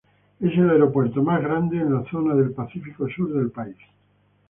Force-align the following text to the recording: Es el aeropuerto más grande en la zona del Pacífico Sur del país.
Es 0.39 0.57
el 0.57 0.67
aeropuerto 0.67 1.21
más 1.21 1.43
grande 1.43 1.77
en 1.77 1.93
la 1.93 2.03
zona 2.09 2.33
del 2.33 2.53
Pacífico 2.53 3.07
Sur 3.07 3.35
del 3.35 3.51
país. 3.51 3.77